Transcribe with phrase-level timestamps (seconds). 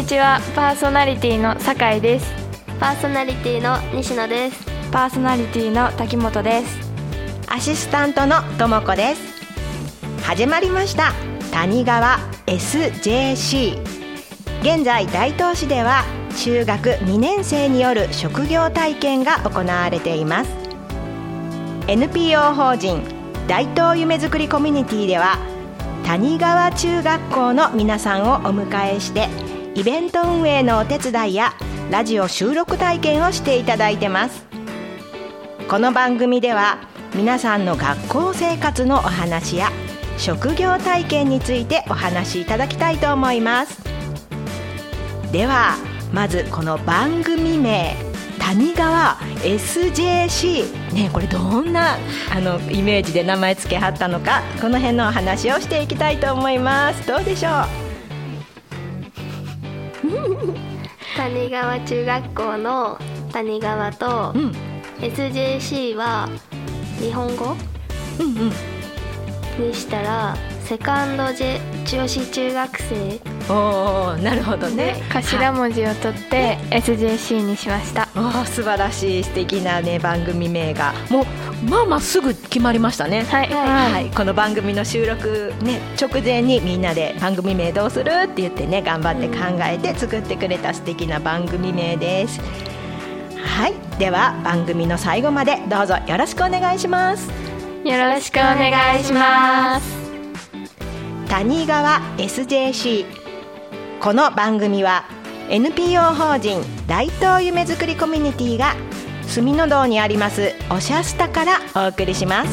[0.00, 0.40] にちは。
[0.56, 2.32] パーソナリティの酒井です。
[2.80, 4.64] パーソナリティの西野です。
[4.90, 6.78] パーソナリティの滝本です。
[7.48, 9.20] アシスタントのともこです。
[10.22, 11.12] 始まりました。
[11.52, 13.78] 谷川 SJC
[14.62, 16.02] 現在大東市では
[16.34, 20.50] 中学2年生による職業体験が行われています。
[21.88, 23.02] NPO 法人
[23.46, 25.36] 大東夢づくりコミュニティでは
[26.06, 29.49] 谷川中学校の皆さんをお迎えして
[29.80, 31.54] イベント運営のお手伝いや
[31.90, 34.44] ラジオ収録体験をしていただいてます。
[35.70, 36.80] この番組では
[37.14, 39.70] 皆さんの学校生活のお話や
[40.18, 43.82] 職業体験についてお話しいただきたいと思います。
[45.32, 45.76] では
[46.12, 47.96] まずこの番組名
[48.38, 51.96] 谷川 SJC ねこれどんな
[52.30, 57.06] あのイメージで名前付けはったのかこの辺のお話をしていきたいと思います。
[57.06, 57.48] どうでしょ
[57.86, 57.89] う？
[61.20, 62.98] 谷川中学校の
[63.30, 64.52] 谷川と、うん。
[65.00, 66.30] SJC は
[66.98, 67.56] 日本語
[68.18, 68.26] うん
[69.58, 69.68] うん。
[69.68, 73.20] にしたらセカンドジェ女子中学生。
[73.52, 74.94] おーなるほどね。
[74.94, 78.08] で頭文字を取って SJC にしました。
[78.16, 80.94] おー素晴らしい素敵なね番組名が。
[81.10, 81.24] もう
[81.68, 83.24] まあまあすぐ決まりましたね。
[83.24, 83.48] はい。
[83.50, 92.40] はい、この番組の収録、ね、直前にみんなで番組名どうするって言ってね頑張って考えて作ってくれた素敵な番組名です。
[93.36, 97.28] はい、では番組の最後までどうぞよろしくお願いします。
[97.84, 100.00] よろしくお願いします。
[101.28, 103.04] 谷川 SJC
[104.00, 105.04] この番組は
[105.50, 108.74] NPO 法人大東夢づくりコミュニティが
[109.30, 112.50] 住の堂にありますおしゃスタからお送りします。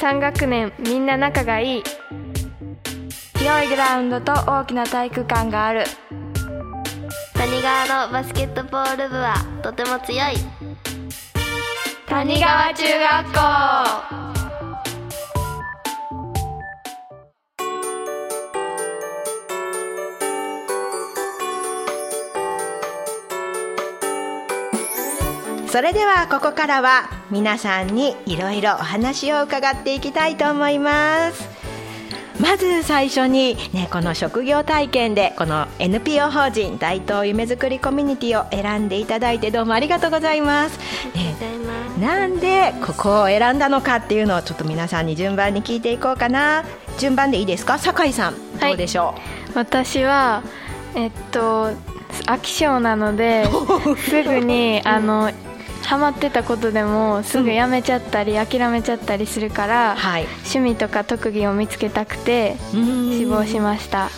[0.00, 1.82] 3学年みんな仲がいい。
[3.36, 5.84] 広いグラウンドと大きな体育館がある。
[7.34, 10.36] 谷川のバスケットボール部はとても強い。
[12.06, 14.23] 谷川中学校
[25.74, 31.48] それではここからは皆さんにいろいろお話を伺っていきたいと思います。
[32.40, 40.78] まず最初に、ね、この職業体験でこの NPO 法人大東夢づくりコミュニティを選んでいただいてどうもありがとうございます、
[41.12, 41.98] ねございます。
[41.98, 46.64] なんでここを選んだのかっていうのをちょっと皆さんに順番に聞いていこうかな。
[46.98, 47.80] 順番でいいですか？
[47.80, 49.16] 酒井さんどうでしょ
[49.56, 50.44] 私は
[50.94, 51.72] えっと
[52.26, 53.44] 飽き性なので
[54.08, 55.32] すぐにあの
[55.84, 60.24] ハマってたことでもすぐやめちゃったり諦めちゃったりするから、うはい。
[60.24, 64.10] 趣味とか特技を見つけたくて志望しました。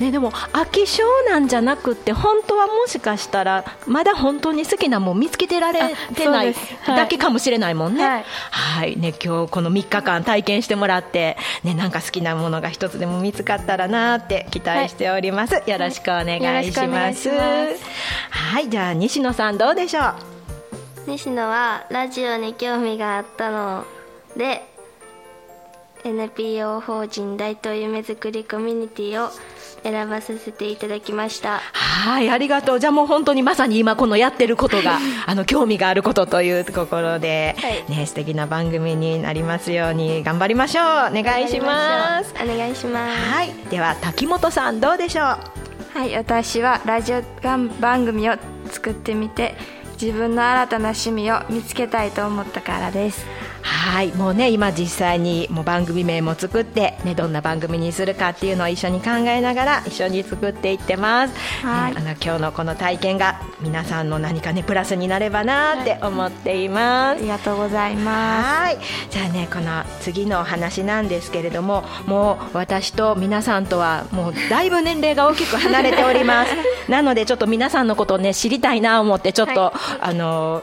[0.00, 6.54] ね、でも飽き性なんじゃなくって本当はもしかしたらまだ本当に好きなもん見つけてられてなあいい。
[6.86, 8.04] だけかもしれないもんね。
[8.04, 8.24] はい。
[8.50, 15.62] はい、ね今日この3日間体験してもらってねなんか好きなものが一つでも見つかったらなって期待しております。
[15.66, 17.12] よろしくお願いしよろしくお願。
[17.12, 17.84] いします。
[18.30, 20.00] はい、じゃあ西野さんどうでしょ
[20.34, 20.37] う？
[21.08, 23.86] 西野はラジオに興味があったの
[24.36, 24.62] で
[26.04, 29.30] NPO 法人大東夢づくりコミュニティを
[29.82, 32.80] 選ばさせていただきましたはい、ありがとう。
[32.80, 40.84] じゃあもう本当にまさに今このやってることが、 あの、興味があることというところで、はいね、素敵な番組になりますように頑張りましょう。
[40.84, 42.34] お願いします。
[42.40, 45.98] お願いしますはい、では滝本さんどうでしょう？
[45.98, 48.36] はい私はラジオ番組を
[48.70, 49.56] 作ってみて
[50.00, 53.26] 自分の新たな趣味を見つけたいと思ったからです。
[53.62, 61.34] はい、もうね、今実際にもう番組名も作って、ね、どんな番組にするかっていうのを一緒に考えながら一緒に作っていってます。
[61.64, 61.94] はい。
[61.94, 67.18] ねあの今日のこの体験が皆さんの何かねプラスになればなって思っています。
[67.18, 68.78] ありがとうございまはい、
[69.10, 76.52] じゃあねこの次のお話なんですけれどももう私と皆さんとはもうだいぶ年齢が大きく離れております。
[76.88, 80.62] なのでちょっと皆さんのことをね知りたいなと思ってちょっと、あの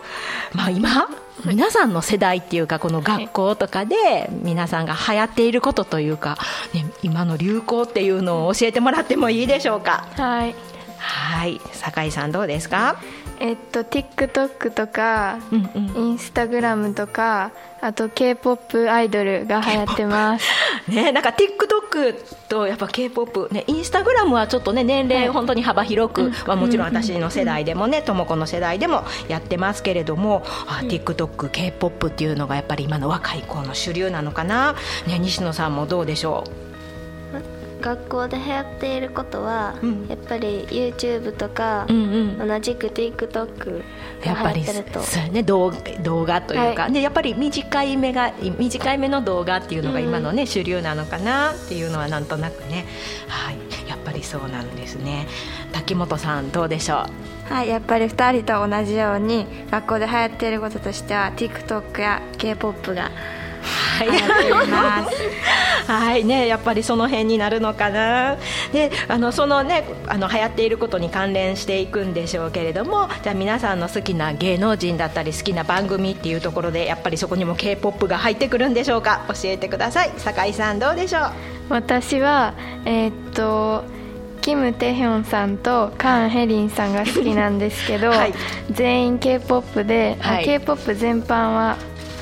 [0.53, 1.07] まあ今
[1.45, 6.37] 皆さんの世代っていうかこの学校とかで皆さんが流行っていることというか、
[6.73, 10.07] ね、今の流行っていうのを教えてもらってもいいでしょうか？
[10.15, 10.55] すはい。
[10.97, 11.61] はい。
[11.73, 12.97] 酒井さんどうですか？
[13.39, 16.09] えっと TikTok とか、うんうん。
[16.09, 17.51] インスタグラムとか
[17.81, 20.45] あと K-POP アイドルが流行ってます。
[20.89, 22.15] ね、なんか TikTok
[22.47, 34.73] とやっぱ K-POP ね、インスタグラムはちょっとね年齢本当に幅広く、まあもちろん私の世代でもね、とも子の世代でもやってますけれども、あ TikTok、K-POP っていうのがやっぱり今の若い子の主流なのかな。
[35.05, 36.43] ね、西野さんもどうでしょ
[37.85, 40.07] 学校で流行っていることは、うん。
[40.07, 42.47] やっぱり YouTube とかう。、うんうん。
[42.47, 43.83] 同じく TikTok
[44.21, 45.01] がやっぱり流行ってると。
[45.01, 45.71] そうやね動
[46.01, 52.85] 動画というか、はでやっぱり短い目が短い目の動画っていうのが今のね、主流なのかなっていうのはなんとなくね。
[53.27, 53.57] はい。
[53.87, 55.27] やっぱりそうなんですね。
[55.71, 57.05] 滝本さんどうでしょ
[57.49, 57.53] う？
[57.53, 63.13] はい、やっぱり2人と同じように学校で流行っていることとしては TikTok や K-POP がはい流
[63.99, 64.51] 行ってい。
[65.87, 66.23] はい。
[66.23, 68.37] ね、やっぱりその辺になるのかな。
[68.73, 79.25] であのそのねあの流行っていることに関連していくんでしょうけれどもじゃあ皆さんの好きな芸能人だったり好きな番組っていうところでやっぱりそこにも k p o p が入ってくるんでしょうか？
[79.27, 80.11] 教えてください。
[80.17, 81.23] 酒井さんどうでしょう？
[81.69, 82.53] 私は
[82.85, 83.83] えーっと
[84.41, 88.33] キム・テヒョンさんとカン・ヘリンさんが好きなんですけど、はい。
[88.69, 90.45] 全員 k p o p で、あはい。
[90.45, 91.77] K p o p 全般は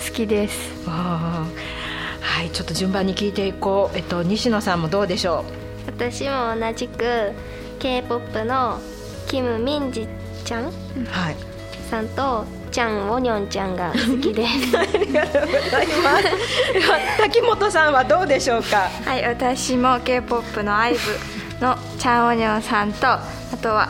[0.07, 0.71] 好きです。
[0.87, 1.32] あ
[2.53, 5.43] ちょっと順番に聞いていこう、えっと、西野さんもどうでしょ
[5.87, 7.31] 私も同じく
[7.79, 8.79] K-POP の
[9.27, 10.07] キム・ミンジ
[10.45, 10.69] ちゃんう
[11.09, 11.35] はい。
[11.89, 14.77] さんとチャン・ウォニョンちゃんが好きです。
[14.77, 17.17] ありがとうございます。
[17.21, 18.89] 滝本さんはどうでしょうか？
[19.05, 20.97] はい私も K-POP の IVE
[21.61, 23.21] のチャン・オニョンさんとあ
[23.61, 23.89] とは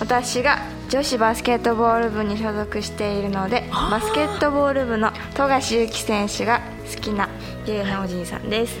[0.00, 0.58] 私が
[0.88, 6.60] 女子バスケットボール部に所属しているのでバスケットボール部の富樫勇樹選手が
[6.94, 7.28] 好きな
[7.66, 8.78] 芸能人さんです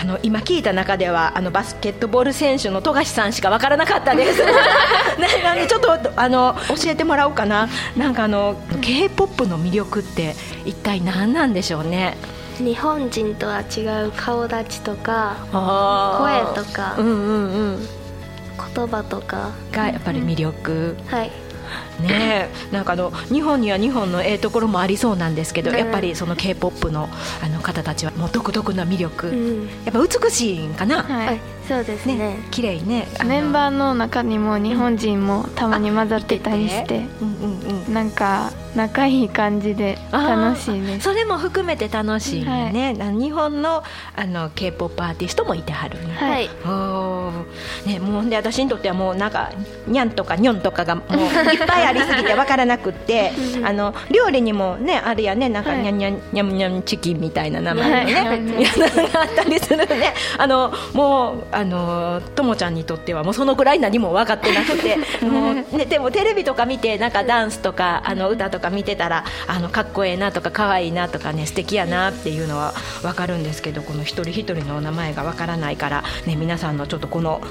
[0.00, 4.38] あの今聞いた中ではあのバスケットボール選手の富樫さんしかわからなかったです。
[4.44, 4.52] ね
[5.42, 7.68] なんでちょっとあの教えてもらおうかな。
[7.96, 12.16] なんかあの K-POP の魅力って一体何なんでしょうね？
[12.58, 17.88] 日本人とは違う顔立ちとか声とかうんうんうん
[18.76, 20.96] 言葉とかがやっぱり魅力。
[21.08, 21.32] はい
[22.00, 25.76] ねえなんかあの日本には日本のええところもありそうなんですけど、うん。
[25.76, 27.08] やっぱりその K-POP の
[27.42, 29.68] あの方たちはもう独特な魅力、うん。
[29.84, 31.02] やっぱ美しいんかな。
[31.02, 32.16] はい、はいそうですね。
[32.16, 33.06] ね綺麗ね。
[33.24, 37.94] メンバーの中にも日本人もたまに混ざってたりしてうんうんうん。
[37.94, 41.04] なんか仲いい感じで楽しいです。
[41.04, 43.84] それも含めて楽しいね、あの日本の
[44.16, 46.48] あの k p o p アーティストもいてはるはい。
[47.88, 49.50] ね、もうで私にとってはもうなんか
[49.86, 51.14] にゃんとかにょんとかがもう
[51.52, 53.32] いっぱいありすぎてわからなくって
[53.64, 55.82] あの料理にもねあるやねなんかはい。
[55.82, 58.40] にゃんにゃんにゃんにゃんチキンみたいな名前のね、はい。
[59.14, 60.14] あったりするね。
[60.36, 72.72] あのもうあのともちゃんにとってはもうそのぐらい何も分かってなくて もう、ね、でもテレビとか見てなんかダンスとかあの歌とか見てたらあのかっこええなとか可愛いなとかね素敵やなっていうのは
[73.02, 77.42] 分かるんですけどこの一人一人のお名前が分からないから、ね、皆さんのちょっとこの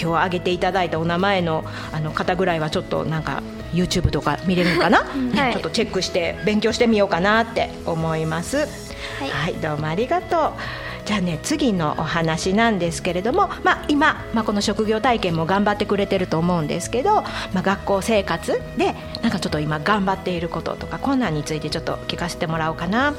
[0.00, 5.02] 今日挙げていただいたお名前のあの方ぐらいはちょっとなんか YouTube とか見れるのかな、
[5.34, 8.58] ねはいちょっとチェックして勉強してみようかなって思います。
[8.58, 10.87] はいはい、どうもありがとう。
[11.08, 17.22] じゃあね次のお話なんですけれども、まあ、今、まあ、この職業体験も頑張ってくれてると思うんですけど、
[17.54, 23.14] まあ、学校生活でなんかちょっと今頑張っていることとか困難についてちょっと聞かせてもらおうかな。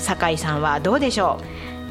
[0.00, 1.40] 酒井さんはどうでしょ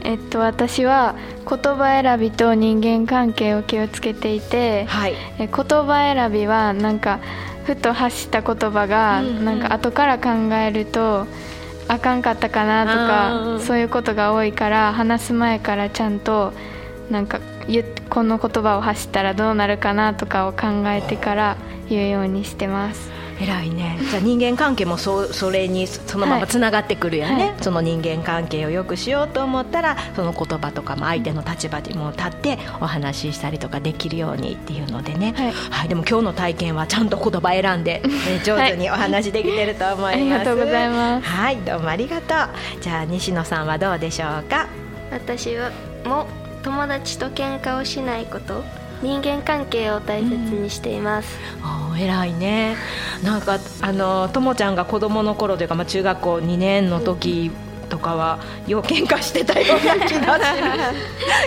[0.04, 1.16] えっと私は
[1.50, 5.14] 言葉選びと人間関係を気をつけていてうはい。
[5.40, 7.22] え言葉選びはなんか
[7.64, 9.46] ふと発した言葉が、うんうん。
[9.46, 11.28] なんか後から考えると
[11.90, 16.54] あかんかったかなとかそういうことが多いから話す前からちゃんと
[17.10, 17.40] なんか
[18.10, 21.58] この言葉を発したらどうなるかなとかを考えてから
[21.90, 23.98] 言うようにしてます偉いね。
[24.10, 27.64] じゃあ人間関係もそそれにそのままつながってくるよね、はい。
[27.64, 35.52] その人間関係をよくしようと思ったらその言葉とかも相手の立場にも立ってお話ししたりとかできるようにっていうのでね、はい。
[35.52, 38.10] はい、でも今日の体験はちゃんと言葉選んで、ね、
[38.44, 41.28] 上手にお話できてると思います、ありがとうございます。
[41.28, 42.82] はいどうもありがとう。
[42.82, 44.68] じゃあ西野さんはどうでしょうか？
[45.12, 45.72] 私は
[46.06, 46.28] も
[46.64, 48.64] 友達と喧嘩をしないこと
[49.02, 52.76] 人間関係を大切にしています、おー偉いね。
[53.24, 57.52] なんかあのともちゃんが子供の頃というか、まあ、中学校2年の時
[57.90, 60.62] とかはよう喧嘩してたような気がす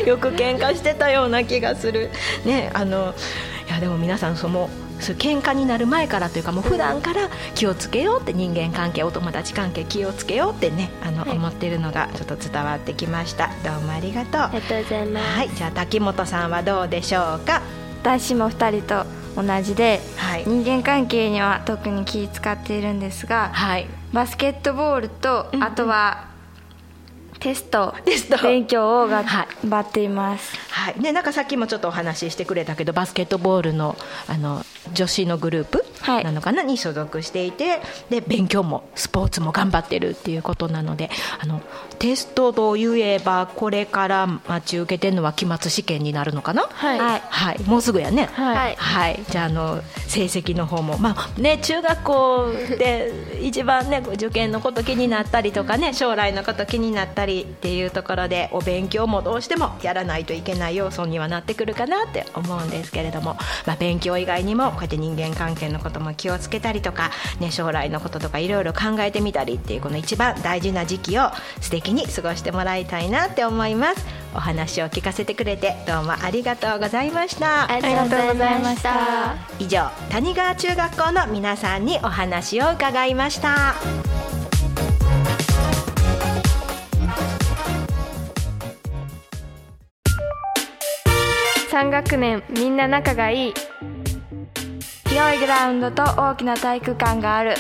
[0.03, 2.11] るよく喧嘩してたような気がする。
[2.45, 3.15] ねあの
[3.69, 4.69] いやでも皆さんその
[5.03, 11.31] そう喧嘩になる前からというかもう普段から気をつけようって人間関係お友達関係気をつけようってねあの、はい。
[11.33, 13.51] 思ってるのがちょっと伝わってきました。
[13.65, 14.41] どうもありがとう。
[14.41, 15.51] ありがとうございます、はい。
[15.51, 17.63] じゃあ滝本さんはどうでしょうか？
[18.03, 19.05] 私も2人と
[19.35, 20.45] 同じで、はい。
[20.47, 23.89] 人間関係には特に気使っているんですが、はい。
[24.13, 26.29] バスケットボールと、あとは
[27.39, 28.43] テストテスト。
[28.43, 31.01] 勉強を頑張っています、はい。
[31.01, 33.97] ね、なんかさっきもちょっとお話ししてくれたけどバスケットボールの
[34.29, 36.25] あの女子のグループはい。
[36.25, 41.63] なのかな、に所属していてで勉強もスポーツも頑張ってるっていうことなのであの
[42.01, 46.63] テストといえばこれから待ち受けてるのは期末試験になるのかな？
[46.63, 46.99] はい。
[46.99, 47.23] はい。
[47.29, 47.61] はい。
[47.63, 48.29] もうすぐやね。
[48.33, 48.57] はい。
[48.57, 48.77] はい。
[48.77, 63.37] はい、じゃああの成績の方もまあね中学校で一番ね受験のこと気になったりとかね将来のこと気になったりっていうところでお勉強もどうしてもやらないといけない要素にはなってくるかなって思うんですけれども、
[63.67, 67.11] まあ、勉強以外にもこうやって人間関係のことも気をつけたりとか、
[67.41, 74.05] ね、将来のこととかいろいろ考えてみたりっていうこの一番大事な時期を素敵に過ごしてもらいたいなって思います。
[74.35, 77.71] お話を聞かせてくれてどうもありがとうございました。
[77.71, 79.37] ありがとうございました。
[79.59, 83.75] 以上谷川中学校の皆さんにお話を伺いました。
[91.73, 93.55] 3学年みんな仲がいい
[95.13, 97.53] 広いグラウンドと大きな体育館がある。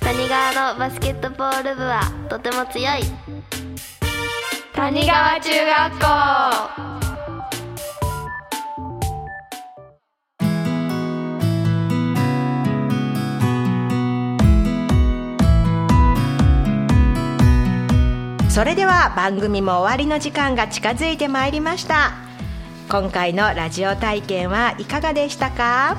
[0.00, 2.00] 谷川のバスケットボール部は
[2.30, 3.02] とても強い。
[4.72, 6.06] 谷川中学校。
[18.48, 22.27] それでは番組も終わりの時間が近づいてまいりました
[22.88, 25.98] 今回のラジオ体験はいかがでしたか？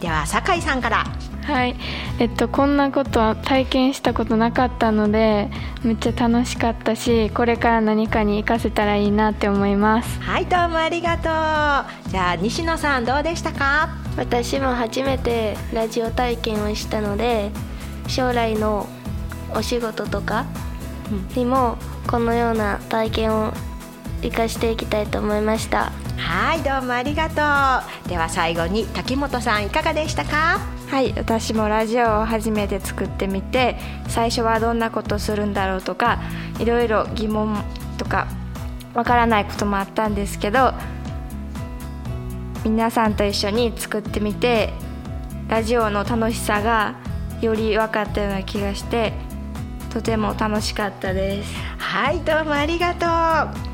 [0.00, 1.04] では酒井さんから。
[1.44, 1.76] はい。
[2.18, 5.48] えっとこんなことは体験したことなかったので
[5.84, 10.20] めっちゃ楽しかったしこれから何かに活かせたらいいなって思います。
[10.20, 11.20] はいどうもありがと
[12.08, 12.10] う。
[12.10, 13.90] じゃあ西野さんどうでしたか？
[14.16, 17.52] 私も初めてラジオ体験をしたので
[18.08, 18.88] 将来の
[19.54, 20.46] お仕事とか
[21.36, 23.52] にもこのような体験を
[24.24, 25.92] 生かしていきたいと思いました。
[26.16, 27.34] はいどうもありがと
[28.04, 28.08] う。
[28.08, 30.60] では最後に滝本さんいかがでしたか？
[30.88, 33.76] はい私もラジオを初めて作ってみて
[34.08, 36.20] 最初はどんなことするんだろうとか
[36.58, 37.62] いろいろ疑問
[37.98, 38.28] とか
[38.94, 40.72] わからないこともあったんですけど
[42.64, 44.72] 皆さんと一緒に作ってみて
[45.48, 46.94] ラジオの楽しさが
[47.40, 49.12] より分かったような気がして
[49.90, 51.54] とても楽しかったです。
[51.78, 53.06] はいどうもありがと
[53.70, 53.73] う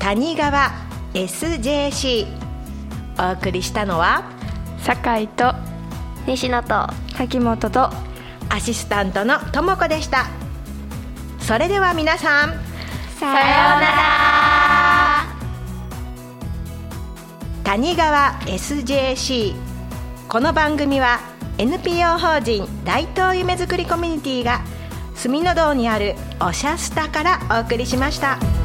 [0.00, 0.72] 谷川
[1.12, 2.26] SJC
[3.18, 4.24] お送りしたのは
[4.78, 5.52] 酒井と
[6.26, 7.90] 西野と滝本と
[8.48, 10.26] アシスタントのともこでした。
[11.38, 12.50] それでは皆さん
[13.18, 14.20] さようなら。
[17.62, 19.54] 谷川 SJC
[20.28, 21.20] この番組は
[21.58, 24.62] NPO 法人大東夢づくりコミュニティが
[25.14, 28.59] 住の堂にあるおしゃスタからお送りしました。